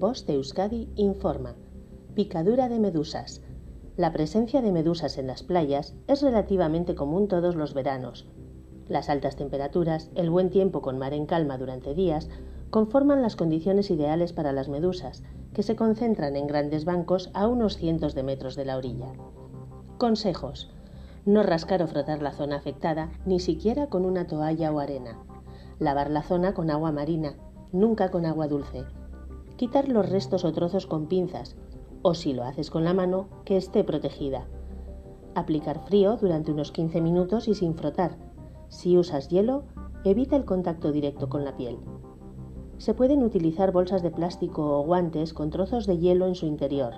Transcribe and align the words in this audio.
Voz 0.00 0.26
Euskadi 0.30 0.88
informa. 0.96 1.56
Picadura 2.14 2.70
de 2.70 2.78
medusas. 2.78 3.42
La 3.98 4.14
presencia 4.14 4.62
de 4.62 4.72
medusas 4.72 5.18
en 5.18 5.26
las 5.26 5.42
playas 5.42 5.94
es 6.06 6.22
relativamente 6.22 6.94
común 6.94 7.28
todos 7.28 7.54
los 7.54 7.74
veranos. 7.74 8.26
Las 8.88 9.10
altas 9.10 9.36
temperaturas, 9.36 10.10
el 10.14 10.30
buen 10.30 10.48
tiempo 10.48 10.80
con 10.80 10.96
mar 10.96 11.12
en 11.12 11.26
calma 11.26 11.58
durante 11.58 11.92
días, 11.92 12.30
conforman 12.70 13.20
las 13.20 13.36
condiciones 13.36 13.90
ideales 13.90 14.32
para 14.32 14.52
las 14.52 14.70
medusas, 14.70 15.22
que 15.52 15.62
se 15.62 15.76
concentran 15.76 16.34
en 16.34 16.46
grandes 16.46 16.86
bancos 16.86 17.28
a 17.34 17.46
unos 17.46 17.76
cientos 17.76 18.14
de 18.14 18.22
metros 18.22 18.56
de 18.56 18.64
la 18.64 18.78
orilla. 18.78 19.12
Consejos. 19.98 20.72
No 21.26 21.42
rascar 21.42 21.82
o 21.82 21.86
frotar 21.86 22.22
la 22.22 22.32
zona 22.32 22.56
afectada, 22.56 23.12
ni 23.26 23.38
siquiera 23.38 23.88
con 23.88 24.06
una 24.06 24.26
toalla 24.26 24.72
o 24.72 24.78
arena. 24.78 25.18
Lavar 25.78 26.08
la 26.08 26.22
zona 26.22 26.54
con 26.54 26.70
agua 26.70 26.90
marina, 26.90 27.34
nunca 27.70 28.10
con 28.10 28.24
agua 28.24 28.48
dulce. 28.48 28.86
Quitar 29.60 29.90
los 29.90 30.08
restos 30.08 30.46
o 30.46 30.54
trozos 30.54 30.86
con 30.86 31.04
pinzas, 31.04 31.54
o 32.00 32.14
si 32.14 32.32
lo 32.32 32.44
haces 32.44 32.70
con 32.70 32.82
la 32.82 32.94
mano, 32.94 33.28
que 33.44 33.58
esté 33.58 33.84
protegida. 33.84 34.48
Aplicar 35.34 35.84
frío 35.84 36.16
durante 36.16 36.50
unos 36.50 36.72
15 36.72 37.02
minutos 37.02 37.46
y 37.46 37.54
sin 37.54 37.74
frotar. 37.74 38.16
Si 38.70 38.96
usas 38.96 39.28
hielo, 39.28 39.64
evita 40.02 40.34
el 40.34 40.46
contacto 40.46 40.92
directo 40.92 41.28
con 41.28 41.44
la 41.44 41.58
piel. 41.58 41.76
Se 42.78 42.94
pueden 42.94 43.22
utilizar 43.22 43.70
bolsas 43.70 44.02
de 44.02 44.10
plástico 44.10 44.78
o 44.78 44.82
guantes 44.82 45.34
con 45.34 45.50
trozos 45.50 45.86
de 45.86 45.98
hielo 45.98 46.26
en 46.26 46.36
su 46.36 46.46
interior. 46.46 46.94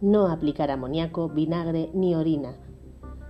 No 0.00 0.26
aplicar 0.26 0.72
amoníaco, 0.72 1.28
vinagre 1.28 1.88
ni 1.94 2.16
orina. 2.16 2.56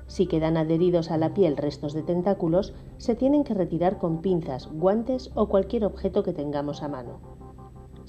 Si 0.07 0.27
quedan 0.27 0.57
adheridos 0.57 1.11
a 1.11 1.19
la 1.19 1.35
piel 1.35 1.59
restos 1.59 1.93
de 1.93 2.05
tentáculos, 2.05 2.73
se 2.97 3.15
tienen 3.15 3.45
que 3.45 3.53
retirar 3.53 3.99
con 3.99 4.23
pinzas, 4.23 4.67
guantes 4.73 5.31
o 5.35 5.51
cualquier 5.51 5.85
objeto 5.85 6.23
que 6.23 6.33
tengamos 6.33 6.83
a 6.83 6.89
mano. 6.89 7.40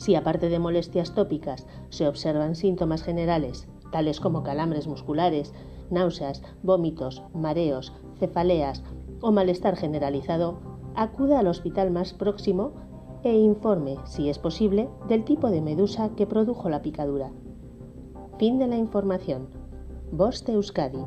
Si 0.01 0.15
aparte 0.15 0.49
de 0.49 0.57
molestias 0.57 1.13
tópicas 1.13 1.67
se 1.89 2.07
observan 2.07 2.55
síntomas 2.55 3.03
generales, 3.03 3.67
tales 3.91 4.19
como 4.19 4.41
calambres 4.41 4.87
musculares, 4.87 5.53
náuseas, 5.91 6.41
vómitos, 6.63 7.21
mareos, 7.35 7.93
cefaleas 8.17 8.81
o 9.21 9.31
malestar 9.31 9.75
generalizado, 9.75 10.57
acuda 10.95 11.37
al 11.37 11.45
hospital 11.45 11.91
más 11.91 12.13
próximo 12.13 12.71
e 13.21 13.37
informe, 13.37 13.97
si 14.05 14.27
es 14.27 14.39
posible, 14.39 14.89
del 15.07 15.23
tipo 15.23 15.51
de 15.51 15.61
medusa 15.61 16.09
que 16.15 16.25
produjo 16.25 16.67
la 16.67 16.81
picadura. 16.81 17.29
Fin 18.39 18.57
de 18.57 18.65
la 18.65 18.77
información. 18.77 19.49
Voz 20.11 20.43
de 20.45 20.53
Euskadi, 20.53 21.05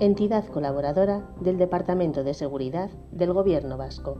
entidad 0.00 0.44
colaboradora 0.48 1.30
del 1.40 1.56
Departamento 1.56 2.24
de 2.24 2.34
Seguridad 2.34 2.90
del 3.12 3.32
Gobierno 3.32 3.76
Vasco. 3.76 4.18